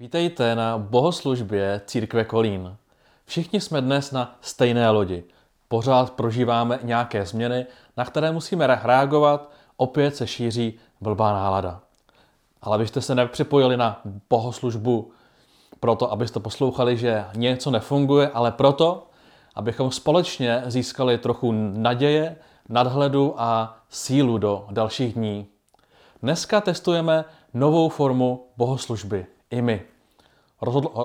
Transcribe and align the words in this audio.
Vítejte 0.00 0.54
na 0.54 0.78
bohoslužbě 0.78 1.80
Církve 1.86 2.24
Kolín. 2.24 2.76
Všichni 3.24 3.60
jsme 3.60 3.80
dnes 3.80 4.12
na 4.12 4.36
stejné 4.40 4.90
lodi. 4.90 5.24
Pořád 5.68 6.10
prožíváme 6.10 6.78
nějaké 6.82 7.26
změny, 7.26 7.66
na 7.96 8.04
které 8.04 8.32
musíme 8.32 8.66
reagovat, 8.66 9.50
opět 9.76 10.16
se 10.16 10.26
šíří 10.26 10.78
blbá 11.00 11.32
nálada. 11.32 11.80
Ale 12.62 12.74
abyste 12.74 13.00
se 13.00 13.14
nepřipojili 13.14 13.76
na 13.76 14.00
bohoslužbu 14.30 15.12
proto, 15.80 16.12
abyste 16.12 16.40
poslouchali, 16.40 16.96
že 16.96 17.24
něco 17.36 17.70
nefunguje, 17.70 18.28
ale 18.28 18.52
proto, 18.52 19.06
abychom 19.54 19.90
společně 19.90 20.62
získali 20.66 21.18
trochu 21.18 21.52
naděje, 21.72 22.36
nadhledu 22.68 23.34
a 23.36 23.78
sílu 23.88 24.38
do 24.38 24.66
dalších 24.70 25.14
dní. 25.14 25.46
Dneska 26.22 26.60
testujeme 26.60 27.24
novou 27.54 27.88
formu 27.88 28.46
bohoslužby, 28.56 29.26
i 29.50 29.62
my. 29.62 29.82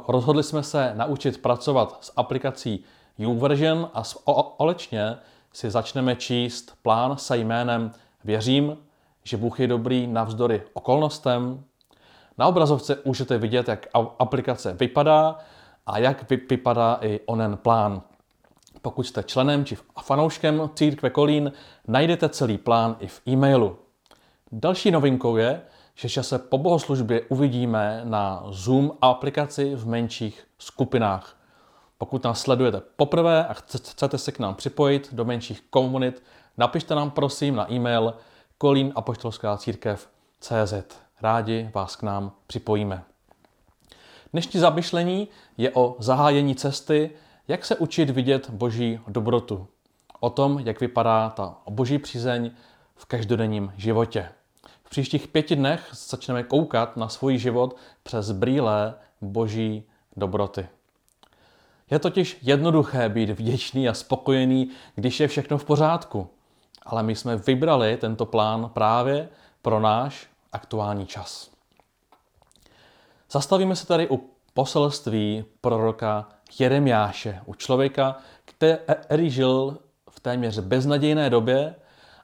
Rozhodli 0.07 0.43
jsme 0.43 0.64
se 0.64 0.94
naučit 0.95 1.41
pracovat 1.41 1.98
s 2.02 2.13
aplikací 2.17 2.84
YouVersion 3.17 3.90
a 3.94 4.03
společně 4.03 5.17
si 5.53 5.72
začneme 5.72 6.16
číst 6.16 6.73
plán 6.81 7.17
se 7.17 7.38
jménem 7.38 7.91
Věřím, 8.23 8.77
že 9.23 9.38
Bůh 9.38 9.59
je 9.59 9.67
dobrý 9.67 10.08
navzdory 10.08 10.63
okolnostem. 10.73 11.63
Na 12.38 12.48
obrazovce 12.48 12.98
můžete 13.05 13.38
vidět, 13.38 13.67
jak 13.67 13.88
aplikace 14.20 14.73
vypadá 14.73 15.38
a 15.86 15.98
jak 15.98 16.31
vypadá 16.50 16.98
i 17.02 17.20
onen 17.25 17.58
plán. 17.58 18.02
Pokud 18.81 19.03
jste 19.03 19.23
členem 19.23 19.66
či 19.66 19.77
fanouškem 20.02 20.70
Církve 20.75 21.09
Kolín, 21.09 21.52
najdete 21.88 22.30
celý 22.30 22.58
plán 22.58 22.95
i 23.00 23.08
v 23.08 23.22
e-mailu. 23.27 23.77
Další 24.52 24.91
novinkou 24.91 25.38
je, 25.38 25.62
že 25.95 26.23
se 26.23 26.40
po 26.40 26.58
bohoslužbě 26.58 27.22
uvidíme 27.22 28.02
na 28.03 28.44
Zoom 28.49 28.91
aplikaci 29.02 29.76
v 29.76 29.88
menších 29.88 30.48
skupinách. 30.58 31.38
Pokud 31.98 32.23
nás 32.23 32.41
sledujete 32.41 32.81
poprvé 32.95 33.47
a 33.47 33.53
chcete 33.53 34.17
se 34.17 34.31
k 34.31 34.39
nám 34.39 34.56
připojit 34.56 35.14
do 35.14 35.25
menších 35.25 35.61
komunit, 35.69 36.23
napište 36.58 36.95
nám 36.95 37.11
prosím 37.11 37.56
na 37.56 37.73
e-mail 37.73 38.14
kolínapoštolská.církev.cz. 38.58 40.73
Rádi 41.22 41.69
vás 41.73 41.95
k 41.95 42.03
nám 42.03 42.31
připojíme. 42.47 43.03
Dnešní 44.34 44.59
zamyšlení 44.59 45.28
je 45.58 45.72
o 45.73 45.95
zahájení 46.00 46.56
cesty, 46.56 47.12
jak 47.47 47.66
se 47.66 47.75
učit 47.75 48.09
vidět 48.09 48.50
boží 48.50 49.00
dobrotu. 49.08 49.67
O 50.19 50.30
tom, 50.30 50.59
jak 50.59 50.80
vypadá 50.80 51.30
ta 51.30 51.56
boží 51.69 52.00
přízeň 52.00 52.52
v 52.95 53.06
každodenním 53.06 53.73
životě. 53.78 54.30
V 54.86 54.89
příštích 54.89 55.28
pěti 55.28 55.55
dnech 55.55 55.89
začneme 55.91 56.44
koukat 56.44 56.97
na 56.97 57.09
svůj 57.09 57.38
život 57.38 57.75
přes 58.03 58.31
brýle 58.31 58.94
boží 59.22 59.83
dobroty. 60.17 60.67
Je 61.91 62.00
totiž 62.00 62.38
jednoduché 62.41 63.09
být 63.09 63.30
vděčný 63.30 63.89
a 63.89 63.94
spokojený, 63.94 64.69
když 64.95 65.19
je 65.19 65.28
všechno 65.28 65.58
v 65.58 65.66
pořádku. 65.66 66.30
Ale 66.83 67.03
my 67.03 67.16
jsme 67.16 67.36
vybrali 67.36 67.97
tento 67.97 68.25
plán 68.25 68.69
právě 68.73 69.30
pro 69.61 69.80
náš 69.80 70.28
aktuální 70.52 71.06
čas. 71.06 71.52
Zastavíme 73.31 73.75
se 73.75 73.88
tady 73.88 74.09
u 74.09 74.30
poselství 74.53 75.45
proroka 75.61 76.30
Jeremiáše, 76.59 77.41
u 77.45 77.53
člověka, 77.53 78.17
který 78.45 79.30
žil 79.30 79.78
v 80.09 80.19
téměř 80.19 80.59
beznadějné 80.59 81.30
době 81.30 81.75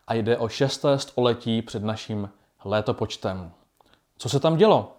a 0.08 0.14
jde 0.14 0.38
o 0.38 0.50
šesté 0.50 1.00
století 1.00 1.62
před 1.62 1.84
naším 1.84 2.30
létopočtem. 2.66 3.52
Co 4.18 4.30
se 4.30 4.40
tam 4.40 4.58
dělo? 4.58 4.92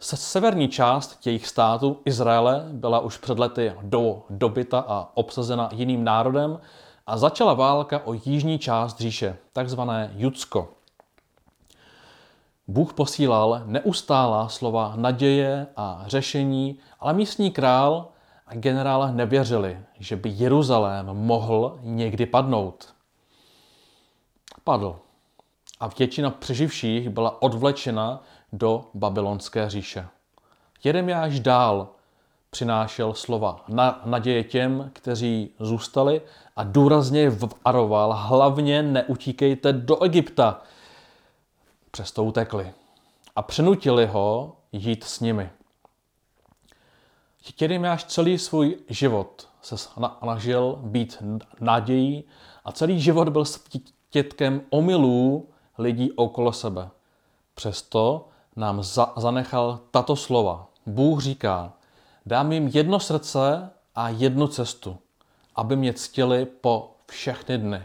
Severní 0.00 0.68
část 0.68 1.26
jejich 1.26 1.46
státu 1.46 2.00
Izraele 2.04 2.64
byla 2.72 3.00
už 3.00 3.16
před 3.16 3.38
lety 3.38 3.72
do, 3.82 4.22
dobyta 4.30 4.84
a 4.88 5.08
obsazena 5.14 5.68
jiným 5.72 6.04
národem 6.04 6.60
a 7.06 7.16
začala 7.16 7.54
válka 7.54 8.06
o 8.06 8.12
jižní 8.12 8.58
část 8.58 9.00
říše, 9.00 9.36
takzvané 9.52 10.10
Judsko. 10.16 10.68
Bůh 12.68 12.92
posílal 12.92 13.62
neustálá 13.64 14.48
slova 14.48 14.92
naděje 14.96 15.66
a 15.76 16.04
řešení, 16.06 16.78
ale 17.00 17.12
místní 17.12 17.50
král 17.50 18.08
a 18.46 18.54
generál 18.54 19.12
nevěřili, 19.12 19.80
že 19.98 20.16
by 20.16 20.28
Jeruzalém 20.28 21.06
mohl 21.06 21.78
někdy 21.82 22.26
padnout. 22.26 22.94
Padl 24.64 24.96
a 25.80 25.88
většina 25.98 26.30
přeživších 26.30 27.08
byla 27.08 27.42
odvlečena 27.42 28.22
do 28.52 28.84
babylonské 28.94 29.70
říše. 29.70 30.06
Jeremiáš 30.84 31.40
dál 31.40 31.88
přinášel 32.50 33.14
slova 33.14 33.64
na 33.68 34.02
naděje 34.04 34.44
těm, 34.44 34.90
kteří 34.92 35.50
zůstali 35.60 36.22
a 36.56 36.64
důrazně 36.64 37.30
varoval, 37.66 38.12
hlavně 38.12 38.82
neutíkejte 38.82 39.72
do 39.72 40.02
Egypta. 40.02 40.62
Přesto 41.90 42.24
utekli 42.24 42.72
a 43.36 43.42
přenutili 43.42 44.06
ho 44.06 44.56
jít 44.72 45.04
s 45.04 45.20
nimi. 45.20 45.50
Jeremiáš 47.60 48.04
celý 48.04 48.38
svůj 48.38 48.78
život 48.88 49.48
se 49.62 49.78
snažil 49.78 50.78
být 50.82 51.22
nadějí 51.60 52.24
a 52.64 52.72
celý 52.72 53.00
život 53.00 53.28
byl 53.28 53.44
svědkem 53.44 54.60
omylů 54.70 55.48
lidí 55.78 56.12
okolo 56.12 56.52
sebe. 56.52 56.88
Přesto 57.54 58.28
nám 58.56 58.82
za- 58.82 59.12
zanechal 59.16 59.80
tato 59.90 60.16
slova. 60.16 60.66
Bůh 60.86 61.22
říká, 61.22 61.72
dám 62.26 62.52
jim 62.52 62.68
jedno 62.68 63.00
srdce 63.00 63.70
a 63.94 64.08
jednu 64.08 64.46
cestu, 64.46 64.96
aby 65.56 65.76
mě 65.76 65.92
ctili 65.92 66.46
po 66.46 66.94
všechny 67.06 67.58
dny. 67.58 67.82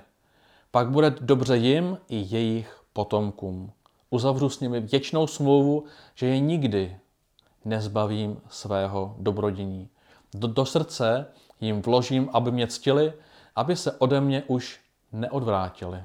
Pak 0.72 0.90
bude 0.90 1.10
dobře 1.10 1.58
jim 1.58 1.98
i 2.10 2.26
jejich 2.30 2.82
potomkům. 2.94 3.72
Uzavřu 4.10 4.50
s 4.50 4.60
nimi 4.60 4.80
věčnou 4.80 5.28
smlouvu, 5.28 5.84
že 6.16 6.28
je 6.28 6.40
nikdy 6.40 6.98
nezbavím 7.66 8.42
svého 8.50 9.16
dobrodění. 9.20 9.90
Do, 10.34 10.48
do 10.48 10.66
srdce 10.66 11.26
jim 11.62 11.82
vložím, 11.82 12.30
aby 12.34 12.52
mě 12.52 12.68
ctili, 12.68 13.14
aby 13.56 13.76
se 13.76 13.92
ode 13.92 14.22
mě 14.22 14.44
už 14.48 14.80
neodvrátili. 15.12 16.04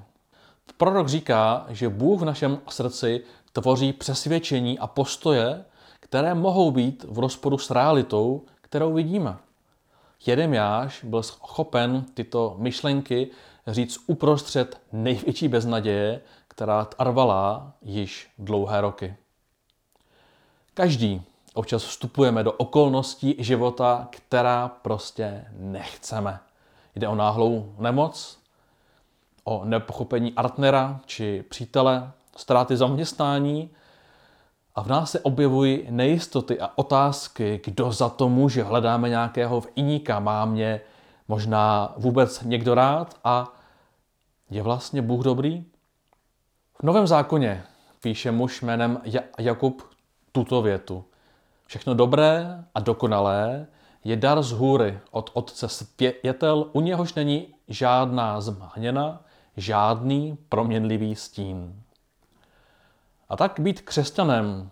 Prorok 0.76 1.08
říká, 1.08 1.66
že 1.68 1.88
Bůh 1.88 2.20
v 2.20 2.24
našem 2.24 2.60
srdci 2.68 3.24
tvoří 3.52 3.92
přesvědčení 3.92 4.78
a 4.78 4.86
postoje, 4.86 5.64
které 6.00 6.34
mohou 6.34 6.70
být 6.70 7.04
v 7.08 7.18
rozporu 7.18 7.58
s 7.58 7.70
realitou, 7.70 8.44
kterou 8.60 8.92
vidíme. 8.92 9.36
Jeremiáš 10.26 11.04
byl 11.04 11.22
schopen 11.22 12.04
tyto 12.14 12.54
myšlenky 12.58 13.30
říct 13.66 13.98
uprostřed 14.06 14.80
největší 14.92 15.48
beznaděje, 15.48 16.20
která 16.48 16.84
trvala 16.84 17.72
již 17.82 18.30
dlouhé 18.38 18.80
roky. 18.80 19.16
Každý 20.74 21.22
občas 21.54 21.84
vstupujeme 21.84 22.44
do 22.44 22.52
okolností 22.52 23.34
života, 23.38 24.08
která 24.10 24.68
prostě 24.68 25.44
nechceme. 25.52 26.40
Jde 26.94 27.08
o 27.08 27.14
náhlou 27.14 27.74
nemoc, 27.78 28.38
o 29.48 29.64
nepochopení 29.64 30.30
partnera 30.30 31.00
či 31.06 31.44
přítele, 31.48 32.10
ztráty 32.36 32.76
zaměstnání 32.76 33.70
a 34.74 34.82
v 34.82 34.86
nás 34.86 35.10
se 35.10 35.20
objevují 35.20 35.86
nejistoty 35.90 36.60
a 36.60 36.70
otázky, 36.74 37.60
kdo 37.64 37.92
za 37.92 38.08
to 38.08 38.28
může. 38.28 38.62
Hledáme 38.62 39.08
nějakého 39.08 39.62
iníka, 39.74 40.20
má 40.20 40.44
mě 40.44 40.80
možná 41.28 41.92
vůbec 41.96 42.42
někdo 42.42 42.74
rád 42.74 43.16
a 43.24 43.52
je 44.50 44.62
vlastně 44.62 45.02
Bůh 45.02 45.24
dobrý? 45.24 45.64
V 46.80 46.82
Novém 46.82 47.06
zákoně 47.06 47.62
píše 48.02 48.30
muž 48.30 48.62
jménem 48.62 49.00
Jakub 49.38 49.82
tuto 50.32 50.62
větu. 50.62 51.04
Všechno 51.66 51.94
dobré 51.94 52.64
a 52.74 52.80
dokonalé 52.80 53.66
je 54.04 54.16
dar 54.16 54.42
z 54.42 54.52
hůry 54.52 54.98
od 55.10 55.30
Otce 55.34 55.68
světel, 55.68 56.70
u 56.72 56.80
něhož 56.80 57.14
není 57.14 57.54
žádná 57.68 58.40
zmahněna, 58.40 59.20
žádný 59.58 60.38
proměnlivý 60.48 61.14
stín. 61.14 61.82
A 63.28 63.36
tak 63.36 63.60
být 63.60 63.80
křesťanem 63.80 64.70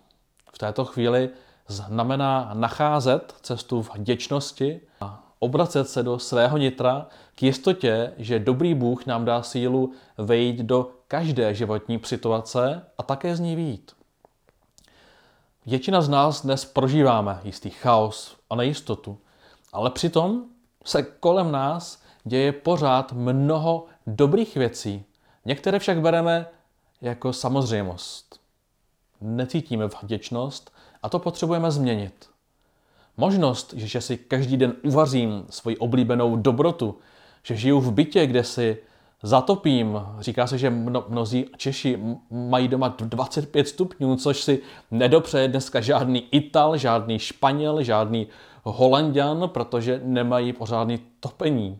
v 0.53 0.57
této 0.57 0.85
chvíli 0.85 1.29
znamená 1.67 2.51
nacházet 2.53 3.35
cestu 3.41 3.81
v 3.81 3.95
vděčnosti 3.95 4.81
a 5.01 5.23
obracet 5.39 5.89
se 5.89 6.03
do 6.03 6.19
svého 6.19 6.57
nitra 6.57 7.07
k 7.35 7.43
jistotě, 7.43 8.13
že 8.17 8.39
dobrý 8.39 8.73
Bůh 8.73 9.05
nám 9.05 9.25
dá 9.25 9.43
sílu 9.43 9.93
vejít 10.17 10.57
do 10.59 10.89
každé 11.07 11.53
životní 11.53 11.99
situace 12.03 12.85
a 12.97 13.03
také 13.03 13.35
z 13.35 13.39
ní 13.39 13.55
výjít. 13.55 13.91
Většina 15.65 16.01
z 16.01 16.09
nás 16.09 16.41
dnes 16.41 16.65
prožíváme 16.65 17.41
jistý 17.43 17.69
chaos 17.69 18.37
a 18.49 18.55
nejistotu, 18.55 19.17
ale 19.73 19.89
přitom 19.89 20.43
se 20.85 21.03
kolem 21.03 21.51
nás 21.51 22.01
děje 22.23 22.51
pořád 22.51 23.11
mnoho 23.11 23.85
dobrých 24.07 24.55
věcí. 24.55 25.03
Některé 25.45 25.79
však 25.79 26.01
bereme 26.01 26.47
jako 27.01 27.33
samozřejmost. 27.33 28.39
Necítíme 29.21 29.87
vděčnost 30.01 30.71
a 31.03 31.09
to 31.09 31.19
potřebujeme 31.19 31.71
změnit. 31.71 32.29
Možnost, 33.17 33.73
že 33.77 34.01
si 34.01 34.17
každý 34.17 34.57
den 34.57 34.73
uvařím 34.83 35.45
svoji 35.49 35.77
oblíbenou 35.77 36.35
dobrotu, 36.35 36.97
že 37.43 37.55
žiju 37.55 37.79
v 37.79 37.91
bytě, 37.91 38.27
kde 38.27 38.43
si 38.43 38.77
zatopím. 39.23 40.01
Říká 40.19 40.47
se, 40.47 40.57
že 40.57 40.69
mno, 40.69 41.05
mnozí 41.09 41.45
Češi 41.57 41.99
mají 42.31 42.67
doma 42.67 42.95
25 42.99 43.67
stupňů, 43.67 44.15
což 44.15 44.41
si 44.43 44.61
nedopřeje 44.91 45.47
dneska 45.47 45.81
žádný 45.81 46.27
Ital, 46.31 46.77
žádný 46.77 47.19
Španěl, 47.19 47.83
žádný 47.83 48.27
Holandian, 48.63 49.49
protože 49.49 50.01
nemají 50.03 50.53
pořádný 50.53 50.99
topení. 51.19 51.79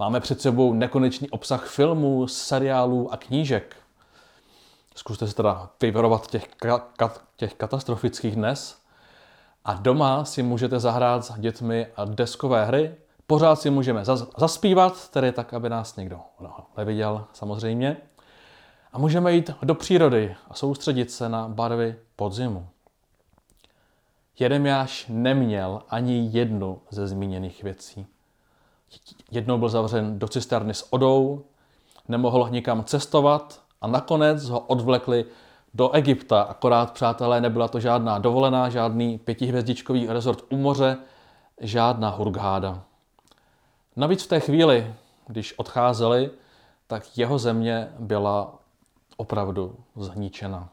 Máme 0.00 0.20
před 0.20 0.40
sebou 0.40 0.72
nekonečný 0.74 1.30
obsah 1.30 1.66
filmů, 1.66 2.26
seriálů 2.26 3.12
a 3.12 3.16
knížek. 3.16 3.76
Zkuste 4.94 5.26
se 5.26 5.34
teda 5.34 5.70
vyvarovat 5.82 6.30
těch, 6.30 6.48
ka- 6.56 6.82
ka- 6.98 7.20
těch 7.36 7.54
katastrofických 7.54 8.36
dnes. 8.36 8.78
A 9.64 9.74
doma 9.74 10.24
si 10.24 10.42
můžete 10.42 10.80
zahrát 10.80 11.24
s 11.24 11.38
dětmi 11.38 11.86
deskové 12.04 12.64
hry, 12.64 12.94
Pořád 13.26 13.60
si 13.60 13.70
můžeme 13.70 14.04
zaspívat, 14.38 15.08
tedy 15.08 15.32
tak, 15.32 15.54
aby 15.54 15.68
nás 15.68 15.96
někdo 15.96 16.20
no, 16.40 16.56
neviděl 16.76 17.24
samozřejmě. 17.32 17.96
A 18.92 18.98
můžeme 18.98 19.32
jít 19.32 19.50
do 19.62 19.74
přírody 19.74 20.36
a 20.48 20.54
soustředit 20.54 21.10
se 21.10 21.28
na 21.28 21.48
barvy 21.48 21.96
podzimu. 22.16 22.68
Jeremiáš 24.38 25.06
neměl 25.08 25.82
ani 25.88 26.28
jednu 26.32 26.80
ze 26.90 27.08
zmíněných 27.08 27.62
věcí. 27.62 28.06
Jednou 29.30 29.58
byl 29.58 29.68
zavřen 29.68 30.18
do 30.18 30.28
cisterny 30.28 30.74
s 30.74 30.92
odou, 30.92 31.44
nemohl 32.08 32.48
nikam 32.50 32.84
cestovat 32.84 33.62
a 33.80 33.86
nakonec 33.86 34.48
ho 34.48 34.60
odvlekli 34.60 35.24
do 35.74 35.90
Egypta. 35.90 36.42
Akorát, 36.42 36.92
přátelé, 36.92 37.40
nebyla 37.40 37.68
to 37.68 37.80
žádná 37.80 38.18
dovolená, 38.18 38.68
žádný 38.68 39.18
pětihvězdičkový 39.18 40.06
rezort 40.06 40.44
u 40.50 40.56
moře, 40.56 40.98
žádná 41.60 42.10
hurgáda. 42.10 42.82
Navíc 43.96 44.22
v 44.22 44.28
té 44.28 44.40
chvíli, 44.40 44.94
když 45.26 45.58
odcházeli, 45.58 46.30
tak 46.86 47.18
jeho 47.18 47.38
země 47.38 47.92
byla 47.98 48.58
opravdu 49.16 49.76
zničena. 49.96 50.68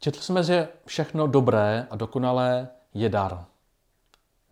Četli 0.00 0.22
jsme, 0.22 0.42
že 0.42 0.68
všechno 0.86 1.26
dobré 1.26 1.86
a 1.90 1.96
dokonalé 1.96 2.68
je 2.94 3.08
dar. 3.08 3.44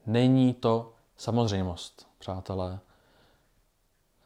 Není 0.07 0.55
to 0.55 0.93
samozřejmost, 1.17 2.07
přátelé. 2.19 2.79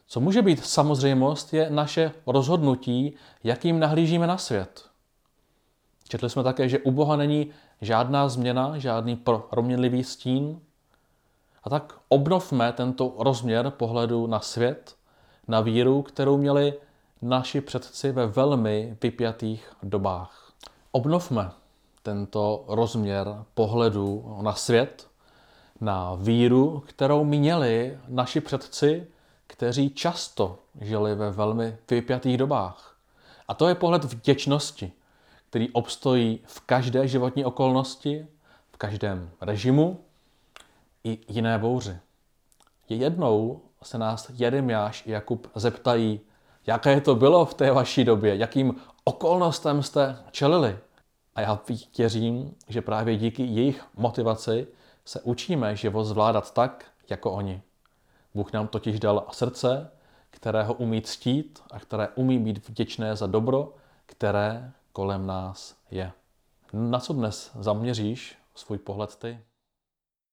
Co 0.07 0.19
může 0.19 0.41
být 0.41 0.65
samozřejmost, 0.65 1.53
je 1.53 1.69
naše 1.69 2.11
rozhodnutí, 2.27 3.15
jakým 3.43 3.79
nahlížíme 3.79 4.27
na 4.27 4.37
svět. 4.37 4.85
Četli 6.07 6.29
jsme 6.29 6.43
také, 6.43 6.69
že 6.69 6.79
u 6.79 6.91
Boha 6.91 7.15
není 7.15 7.51
žádná 7.81 8.29
změna, 8.29 8.77
žádný 8.77 9.15
proměnlivý 9.49 10.03
stín, 10.03 10.61
a 11.63 11.69
tak 11.69 11.99
obnovme 12.09 12.73
tento 12.73 13.15
rozměr 13.19 13.69
pohledu 13.69 14.27
na 14.27 14.39
svět, 14.39 14.95
na 15.47 15.61
víru, 15.61 16.01
kterou 16.01 16.37
měli 16.37 16.73
naši 17.21 17.61
předci 17.61 18.11
ve 18.11 18.27
velmi 18.27 18.97
vypjatých 19.01 19.73
dobách. 19.83 20.51
Obnovme 20.91 21.51
tento 22.03 22.65
rozměr 22.67 23.43
pohledu 23.53 24.37
na 24.41 24.53
svět, 24.53 25.07
na 25.81 26.15
víru, 26.15 26.83
kterou 26.87 27.23
měli 27.23 27.97
naši 28.07 28.41
předci, 28.41 29.07
kteří 29.47 29.89
často 29.89 30.59
žili 30.81 31.15
ve 31.15 31.31
velmi 31.31 31.77
vypjatých 31.89 32.37
dobách. 32.37 32.95
A 33.47 33.53
to 33.53 33.67
je 33.67 33.75
pohled 33.75 34.03
vděčnosti, 34.03 34.91
který 35.49 35.69
obstojí 35.69 36.39
v 36.45 36.59
každé 36.59 37.07
životní 37.07 37.45
okolnosti, 37.45 38.27
v 38.71 38.77
každém 38.77 39.29
režimu, 39.41 39.99
i 41.03 41.19
jiné 41.27 41.57
bouři. 41.57 41.97
Je 42.89 42.97
jednou 42.97 43.61
se 43.83 43.97
nás 43.97 44.31
Jeremiáš 44.33 45.03
i 45.07 45.11
Jakub 45.11 45.47
zeptají, 45.55 46.19
jaké 46.67 47.01
to 47.01 47.15
bylo 47.15 47.45
v 47.45 47.53
té 47.53 47.71
vaší 47.71 48.03
době, 48.03 48.35
jakým 48.35 48.75
okolnostem 49.03 49.83
jste 49.83 50.17
čelili. 50.31 50.77
A 51.35 51.41
já 51.41 51.61
věřím, 51.97 52.55
že 52.67 52.81
právě 52.81 53.17
díky 53.17 53.43
jejich 53.43 53.85
motivaci 53.95 54.67
se 55.05 55.21
učíme 55.21 55.75
život 55.75 56.03
zvládat 56.03 56.53
tak, 56.53 56.85
jako 57.09 57.31
oni. 57.31 57.61
Bůh 58.33 58.53
nám 58.53 58.67
totiž 58.67 58.99
dal 58.99 59.27
srdce, 59.31 59.91
které 60.29 60.63
ho 60.63 60.73
umí 60.73 61.01
ctít 61.01 61.63
a 61.71 61.79
které 61.79 62.07
umí 62.15 62.39
být 62.39 62.69
vděčné 62.69 63.15
za 63.15 63.27
dobro, 63.27 63.73
které 64.05 64.71
kolem 64.91 65.27
nás 65.27 65.75
je. 65.91 66.11
Na 66.73 66.99
co 66.99 67.13
dnes 67.13 67.51
zaměříš 67.59 68.37
svůj 68.55 68.77
pohled 68.77 69.15
ty? 69.15 69.39